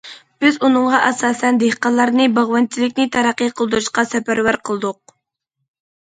[0.43, 5.15] بىز بۇنىڭغا ئاساسەن، دېھقانلارنى باغۋەنچىلىكنى تەرەققىي قىلدۇرۇشقا سەپەرۋەر قىلدۇق.